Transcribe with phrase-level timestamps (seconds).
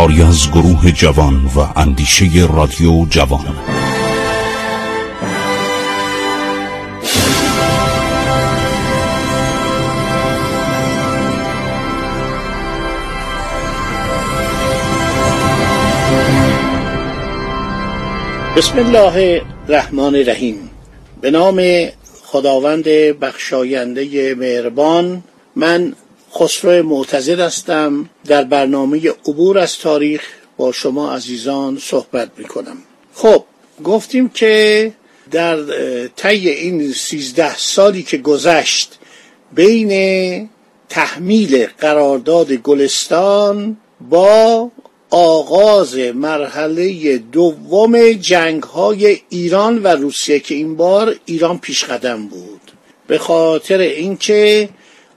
[0.00, 3.56] کاری از گروه جوان و اندیشه رادیو جوان.
[18.56, 20.70] بسم الله الرحمن الرحیم.
[21.20, 21.62] به نام
[22.24, 22.84] خداوند
[23.20, 25.22] بخشاینده مهربان
[25.56, 25.92] من
[26.34, 28.08] خسرو معتزد هستم.
[28.26, 30.22] در برنامه عبور از تاریخ
[30.56, 32.76] با شما عزیزان صحبت می کنم
[33.14, 33.44] خب
[33.84, 34.92] گفتیم که
[35.30, 35.56] در
[36.16, 38.98] طی این سیزده سالی که گذشت
[39.54, 40.50] بین
[40.88, 43.76] تحمیل قرارداد گلستان
[44.10, 44.70] با
[45.10, 52.60] آغاز مرحله دوم جنگ های ایران و روسیه که این بار ایران پیش قدم بود.
[53.06, 54.68] به خاطر اینکه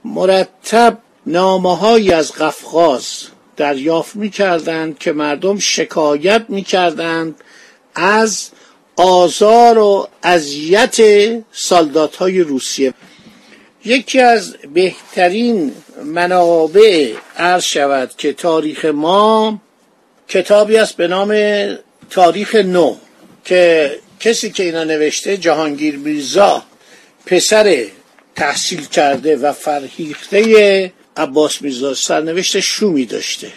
[0.04, 3.22] مرتب نامه از قفقاز
[3.56, 7.34] دریافت می کردند که مردم شکایت می کردند
[7.94, 8.50] از
[8.96, 10.96] آزار و اذیت
[11.52, 12.94] سالدات های روسیه.
[13.84, 15.72] یکی از بهترین
[16.04, 19.60] منابع عرض شود که تاریخ ما
[20.28, 21.34] کتابی است به نام
[22.10, 22.96] تاریخ نو
[23.44, 26.62] که کسی که اینا نوشته جهانگیر میرزا
[27.26, 27.84] پسر
[28.36, 33.52] تحصیل کرده و فرهیخته عباس میرزا سرنوشت شومی داشته.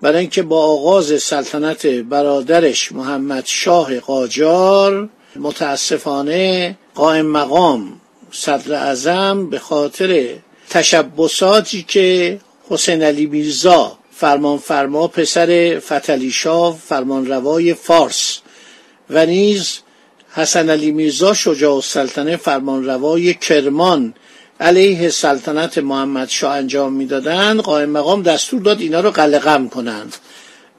[0.00, 8.00] برای اینکه با آغاز سلطنت برادرش محمد شاه قاجار متاسفانه قائم مقام
[8.32, 10.34] صدر اعظم به خاطر
[10.70, 18.38] تشبساتی که حسین علی میرزا فرمان فرما پسر فتلی شاه فرمان روای فارس
[19.10, 19.78] و نیز
[20.34, 24.14] حسن علی میرزا شجاع السلطنه فرمان روای کرمان
[24.60, 30.16] علیه سلطنت محمد شاه انجام می‌دادند قائم مقام دستور داد اینا رو قلقم کنند.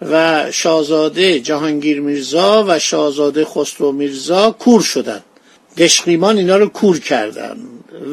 [0.02, 5.24] و شاهزاده جهانگیر میرزا و شاهزاده خسرو میرزا کور شدند.
[5.78, 7.60] دشقیمان اینا رو کور کردند.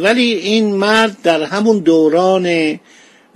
[0.02, 2.78] ولی این مرد در همون دوران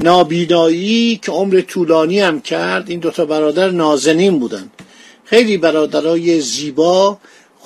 [0.00, 4.70] نابینایی که عمر طولانی هم کرد این دوتا برادر نازنین بودن.
[5.24, 7.18] خیلی برادرای زیبا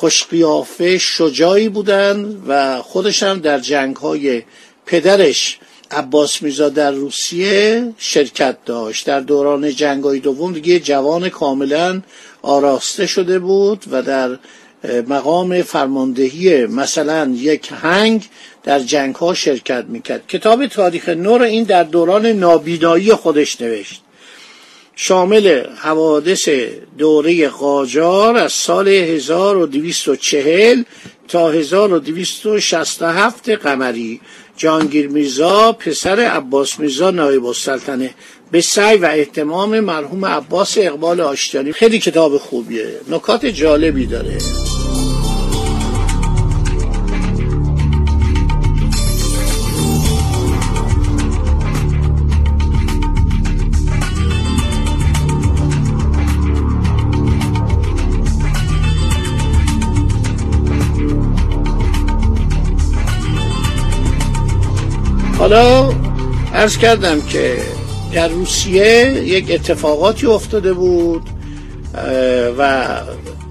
[0.03, 4.43] خوشقیافه شجاعی بودن و خودش هم در جنگ های
[4.87, 5.59] پدرش
[5.91, 9.07] عباس میرزا در روسیه شرکت داشت.
[9.07, 12.03] در دوران جنگ های دوم دیگه جوان کاملا
[12.43, 14.39] آراسته شده بود و در
[15.09, 18.29] مقام فرماندهی مثلا یک هنگ
[18.63, 20.27] در جنگ ها شرکت می‌کرد.
[20.29, 24.03] کتاب تاریخ نور این در دوران نابینایی خودش نوشت.
[24.97, 26.49] شامل حوادث
[26.99, 30.83] دوره قاجار از سال 1240
[31.29, 34.21] تا 1267 قمری.
[34.57, 38.15] جانگیر میرزا پسر عباس میرزا نایب السلطنه.
[38.51, 41.73] به سعی و احتمام مرحوم عباس اقبال آشتیانی.
[41.73, 43.01] خیلی کتاب خوبیه.
[43.11, 44.39] نکات جالبی داره.
[65.43, 65.93] حالا
[66.55, 67.57] ارز کردم که
[68.15, 71.23] در روسیه یک اتفاقاتی افتاده بود
[72.59, 72.87] و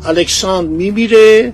[0.06, 1.54] الکساندر میمیره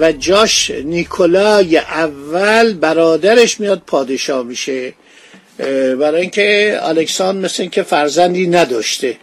[0.00, 4.92] و جاش نیکولای اول برادرش میاد پادشاه میشه
[5.98, 9.16] برای اینکه الکساندر مثل اینکه فرزندی نداشته.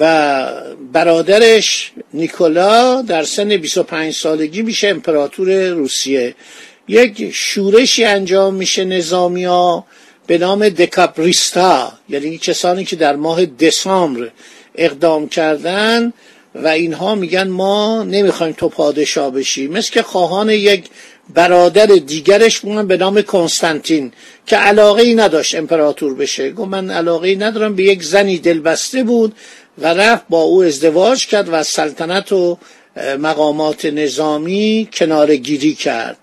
[0.00, 0.46] و
[0.92, 6.34] برادرش نیکولا در سن 25 سالگی میشه امپراتور روسیه.
[6.88, 9.86] یک شورشی انجام میشه نظامی ها
[10.26, 14.30] به نام دکاپریستا یعنی کسانی که در ماه دسامبر
[14.74, 16.12] اقدام کردن
[16.54, 19.68] و اینها میگن ما نمی‌خوایم تو پادشاه بشی.
[19.68, 20.84] مثل که خواهان یک
[21.34, 24.12] برادر دیگرش بودن به نام کنستانتین
[24.46, 26.52] که علاقه ای نداشت امپراتور بشه.
[26.52, 29.34] گفت من علاقه ای ندارم به یک زنی دلبسته بود
[29.78, 32.58] و رفت با او ازدواج کرد و سلطنت و
[33.18, 36.16] مقامات نظامی کنار گیری کرد.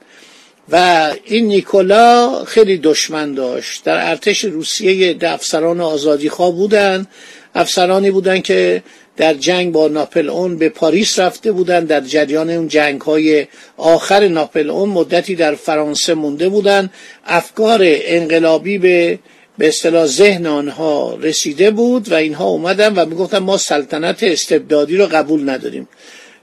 [0.70, 3.84] و این نیکولا خیلی دشمن داشت.
[3.84, 7.08] در ارتش روسیه افسران آزادیخواه بودن.
[7.56, 8.84] افسرانی بودن که
[9.18, 11.86] در جنگ با ناپل اون به پاریس رفته بودن.
[11.86, 13.48] در جریان اون جنگ های
[13.78, 16.90] آخر ناپل اون مدتی در فرانسه مونده بودن.
[17.26, 19.20] افکار انقلابی به
[19.58, 25.06] به اصطلاح ذهن آنها رسیده بود و اینها اومدن و می‌گفتن ما سلطنت استبدادی رو
[25.06, 25.88] قبول نداریم.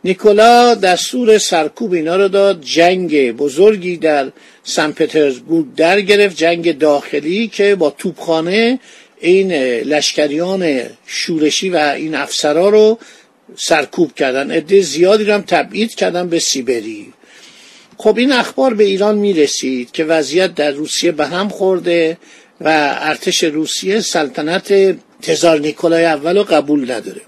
[0.04, 2.60] نیکولا دستور سرکوب اینا رو داد.
[2.60, 4.32] جنگ بزرگی در
[4.64, 6.36] سن پترزبورگ در گرفت.
[6.36, 8.78] جنگ داخلی که با توپخانه
[9.20, 9.52] این
[9.82, 12.98] لشکریان شورشی و این افسرا رو
[13.56, 14.50] سرکوب کردن.
[14.50, 17.12] عده زیادی رو هم تبعید کردن به سیبری.
[17.96, 22.16] خب این اخبار به ایران می رسید که وضعیت در روسیه به هم خورده
[22.60, 27.20] و ارتش روسیه سلطنت تزار نیکولای اول رو قبول نداره.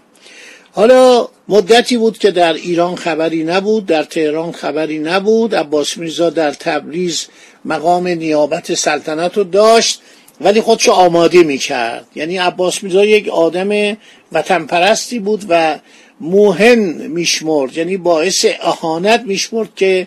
[0.76, 5.54] حالا مدتی بود که در ایران خبری نبود در تهران خبری نبود.
[5.54, 7.26] عباس میرزا در تبریز
[7.64, 10.00] مقام نیابت سلطنت رو داشت
[10.40, 12.06] ولی خودشو آماده می‌کرد.
[12.14, 13.96] یعنی عباس میرزا یک آدم
[14.32, 15.78] وطن پرستی بود و
[16.20, 17.76] موهن میشمرد.
[17.76, 20.06] یعنی باعث اهانت میشمرد که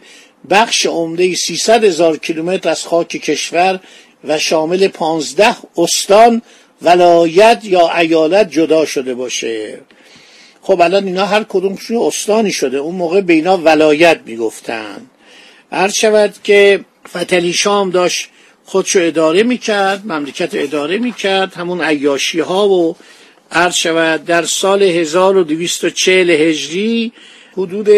[0.49, 3.79] بخش عمده 300 هزار کیلومتر از خاک کشور
[4.23, 6.41] و شامل 15 استان
[6.81, 9.79] ولایت یا ایالت جدا شده باشه.
[10.61, 12.77] خب الان اینا هر کدومشون استانی شده.
[12.77, 15.09] اون موقع به اینا ولایت می‌گفتن.
[15.71, 18.29] هر شود که فتلی شام داشت
[18.65, 22.95] خودشو اداره می‌کرد مملکت اداره می‌کرد همون عیاشی ها و
[23.51, 27.11] عرض شود در سال 1240 هجری
[27.57, 27.89] حدود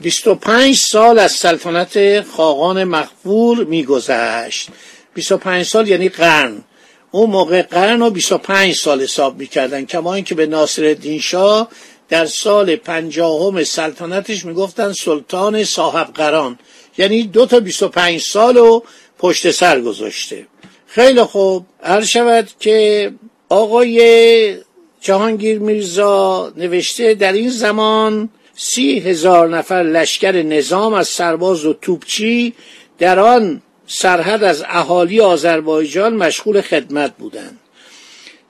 [0.00, 4.68] 25 سال از سلطنت خاقان مخفور میگذشت.
[5.14, 6.62] 25 سال یعنی قرن.
[7.10, 11.68] اون موقع قرن و 25 سال حساب می‌کردن کما اینکه به ناصر الدین شاه
[12.08, 16.58] در سال پنجاهم سلطنتش می‌گفتن سلطان صاحب قران
[16.98, 18.82] یعنی دو تا 25 سال و
[19.18, 20.46] پشت سر گذاشته.
[20.86, 21.66] خیلی خوب.
[21.82, 23.12] عرض شود که
[23.48, 24.56] آقای
[25.00, 32.54] جهانگیر میرزا نوشته در این زمان سی هزار نفر لشکر نظام از سرباز و توپچی
[32.98, 37.60] در آن سرحد از اهالی آذربایجان مشغول خدمت بودند.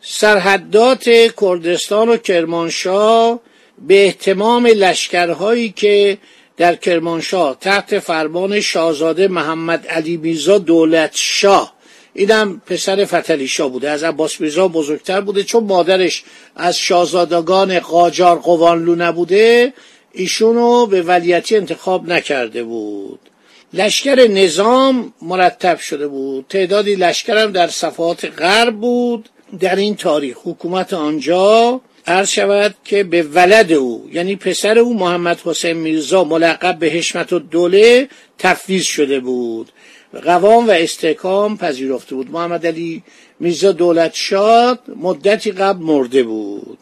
[0.01, 1.09] سرحدات
[1.41, 3.41] کردستان و کرمانشاه
[3.79, 6.19] به احتمام لشکرهایی که
[6.57, 11.77] در کرمانشاه تحت فرمان شاهزاده محمد علی میرزا دولت شاه
[12.15, 16.25] اینم پسر فتلی شاه بوده از عباس میرزا بزرگتر بوده چون مادرش
[16.57, 19.73] از شاهزادگان قاجار قوانلو نبوده
[20.13, 23.21] ایشونو به ولیتی انتخاب نکرده بود.
[23.73, 26.47] لشکر نظام مرتب شده بود.
[26.49, 29.29] تعدادی لشکرم در صفحات غرب بود.
[29.61, 35.41] در این تاریخ حکومت آنجا عرض شود که به ولد او یعنی پسر او محمد
[35.45, 38.09] حسین میرزا ملقب به حشمت و دوله
[38.39, 39.73] تفویض شده بود
[40.25, 42.31] قوام و استحکام پذیرفته بود.
[42.31, 43.03] محمد علی
[43.41, 46.79] میرزا دولت شاد مدتی قبل مرده بود.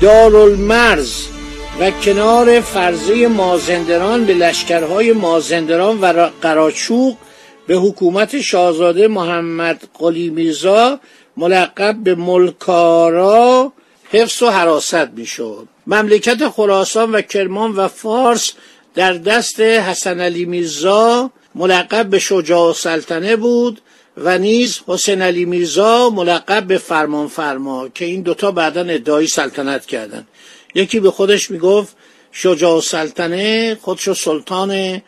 [0.00, 1.26] دارالمرز
[1.80, 7.16] و کنار فرزه مازندران به لشکرهای مازندران و قراچوق
[7.66, 11.00] به حکومت شاهزاده محمد قلی میرزا
[11.36, 13.72] ملقب به ملکارا
[14.10, 15.68] حفظ و حراست می‌شد.
[15.86, 18.52] مملکت خراسان و کرمان و فارس
[18.94, 23.80] در دست حسن علی میرزا ملقب به شجاع سلطنه بود
[24.16, 29.86] و نیز حسین علی میرزا ملقب به فرمان فرما که این دوتا بعدا ادعای سلطنت
[29.86, 30.28] کردند
[30.74, 31.96] یکی به خودش می‌گفت
[32.32, 35.02] شجاع سلطنه خودشو سلطان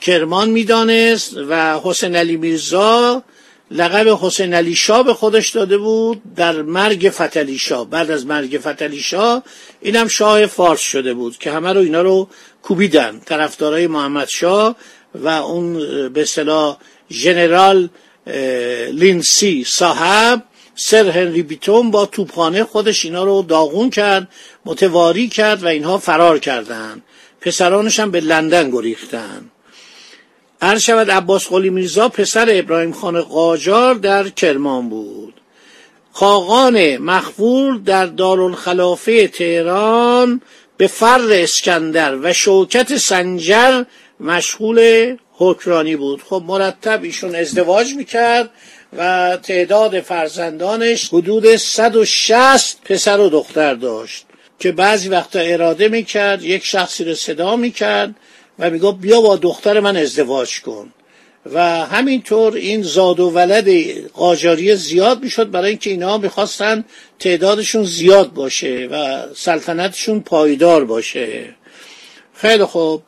[0.00, 3.22] کرمان می‌دانست و حسین علی میرزا
[3.70, 7.90] لقب حسین علی شاه به خودش داده بود در مرگ فتلی شاه.
[7.90, 9.42] بعد از مرگ فتلی شاه
[9.80, 12.28] اینم شاه فارس شده بود که همه رو اینا رو
[12.62, 13.20] کوبیدن.
[13.24, 14.76] طرفدارای محمد شاه
[15.14, 15.78] و اون
[16.08, 16.78] به اصطلاح
[17.10, 17.88] ژنرال
[18.92, 20.42] لینسی صاحب
[20.74, 24.28] سر هنری بیتون با توپخانه خودش اینا رو داغون کرد
[24.64, 27.02] متواری کرد و اینها فرار کردند
[27.40, 29.50] پسرانش هم به لندن گریختن.
[30.64, 35.34] هر شود عباس قلی میرزا پسر ابراهیم خان قاجار در کرمان بود.
[36.12, 40.40] خاقان مخفور در دارالخلافه تهران
[40.76, 43.84] به فر اسکندر و شوکت سنجر
[44.20, 46.22] مشغول حکرانی بود.
[46.22, 48.50] خب مرتب ایشون ازدواج می‌کرد
[48.96, 54.26] و تعداد فرزندانش حدود 160 پسر و دختر داشت
[54.58, 58.14] که بعضی وقتا اراده می‌کرد یک شخصی رو صدا می‌کرد
[58.58, 60.92] و می‌گفت بیا با دختر من ازدواج کن.
[61.52, 63.68] و همینطور این زاد و ولد
[64.08, 66.84] قاجاری زیاد می‌شد برای اینکه اینها می‌خواستن
[67.18, 71.54] تعدادشون زیاد باشه و سلطنتشون پایدار باشه.
[72.34, 73.02] خیلی خوب.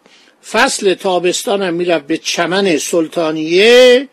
[0.50, 4.08] فصل تابستان هم می‌رفت به چمن سلطانیه.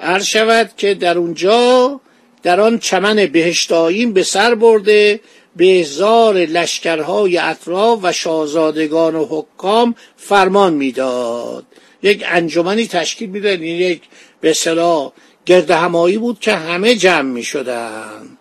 [0.00, 2.00] عرض شود که در اونجا
[2.42, 5.20] در آن چمن بهشتاییم به سر برده
[5.58, 11.64] به لشکرهای اطراف و شاهزادگان و حکام فرمان می‌داد.
[12.02, 13.62] یک انجمنی تشکیل می‌داد.
[13.62, 14.02] یک
[14.40, 15.12] به صلاح
[15.46, 18.38] گرد همایی بود که همه جمع می شدن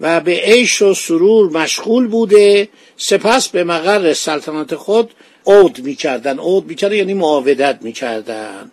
[0.00, 2.68] و به عیش و سرور مشغول بوده.
[2.96, 5.10] سپس به مقر سلطنت خود
[5.46, 8.70] عود می کردن عود می کردن یعنی معاودت می کردن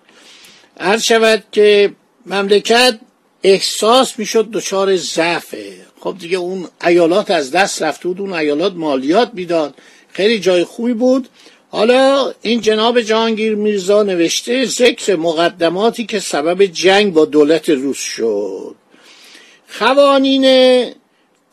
[0.79, 1.93] هر شود که
[2.25, 2.99] مملکت
[3.47, 5.73] احساس می‌شد دچار ضعفه.
[5.99, 9.73] خب دیگه اون ایالات از دست رفته بود اون ایالات مالیات می‌داد.
[10.09, 11.27] خیلی جای خوبی بود.
[11.69, 18.75] حالا این جناب جهانگیر میرزا نوشته ذکر مقدماتی که سبب جنگ با دولت روس شد.
[19.67, 20.45] خوانین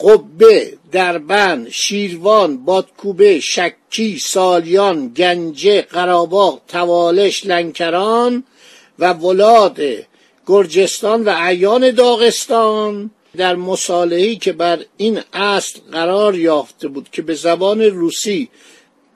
[0.00, 8.44] قبه دربند شیروان بادکوبه شکی سالیان گنجه قراباغ توالش لنکران
[8.98, 9.80] و ولاد
[10.46, 13.10] گرجستان و عیان داغستان.
[13.36, 18.48] در مصالحی که بر این اصل قرار یافته بود که به زبان روسی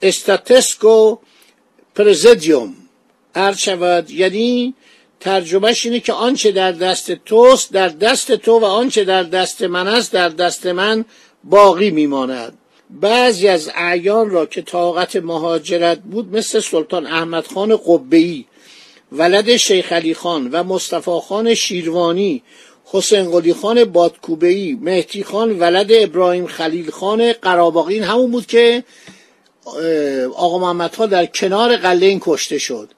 [0.01, 1.17] استاتسکو
[1.95, 2.73] پرزیدیوم
[3.35, 4.73] عرض شود یعنی
[5.19, 9.87] ترجمهش اینه که آنچه در دست توست در دست تو و آنچه در دست من
[9.87, 11.05] است در دست من
[11.43, 12.57] باقی میماند.
[12.89, 18.45] بعضی از اعیان را که طاقت مهاجرت بود مثل سلطان احمد خان قبهی
[19.11, 22.43] ولد شیخ علی خان و مصطفی خان شیروانی
[22.85, 28.83] حسین قلی خان بادکوبهی مهدی خان ولد ابراهیم خلیل خان قراباقی همون بود که
[30.35, 32.89] آقا محمد ها در کنار قله این کشته شد.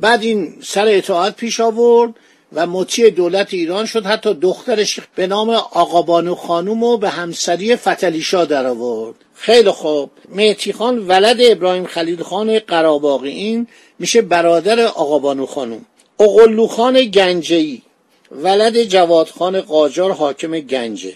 [0.00, 2.14] بعد این سر اطاعت پیش آورد
[2.52, 4.06] و مطیع دولت ایران شد.
[4.06, 9.14] حتی دخترش به نام آقا بانو خانوم و به همسری فتلیشا در آورد.
[9.34, 10.10] خیلی خوب.
[10.28, 13.66] مهتی خان ولد ابراهیم خلیل خان قراباقی این
[13.98, 15.84] میشه برادر آقا بانو خانوم
[16.20, 17.82] اقلو خان گنجهی
[18.30, 21.14] ولد جواد خان قاجار حاکم گنجه.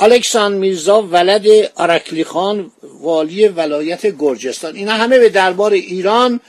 [0.00, 2.70] الکسان میرزا ولد ارکلی خان
[3.00, 4.76] والی ولایت گرجستان.
[4.76, 6.40] اینا همه به دربار ایران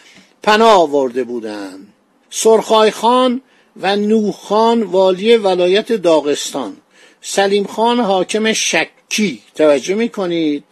[0.44, 1.94] پناه آورده بودند
[2.30, 3.42] سرخای خان
[3.82, 6.78] و نوح خان والی ولایت داغستان.
[7.22, 9.42] سلیم خان حاکم شکی.
[9.56, 10.64] توجه می‌کنید؟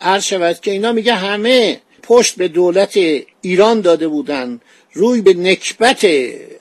[0.00, 2.98] عرض شود که اینا میگه همه پشت به دولت
[3.40, 4.60] ایران داده بودن
[4.92, 6.06] روی به نکبت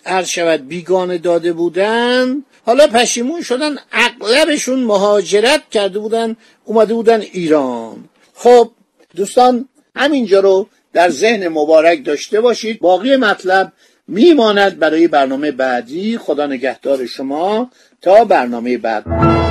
[0.05, 8.09] عرض شود بیگانه داده بودن حالا پشیمون شدن اغلبشون مهاجرت کرده بودن اومده بودن ایران.
[8.33, 8.71] خب
[9.15, 12.79] دوستان همینجا رو در ذهن مبارک داشته باشید.
[12.79, 13.71] باقی مطلب
[14.07, 16.17] میماند برای برنامه بعدی.
[16.17, 17.71] خدا نگهدار شما.
[18.01, 19.50] تا برنامه بعد.